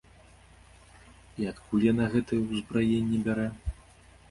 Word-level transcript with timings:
І 1.43 1.47
адкуль 1.51 1.85
яна 1.91 2.09
гэтае 2.15 2.41
ўзбраенне 2.47 3.23
бярэ? 3.31 3.49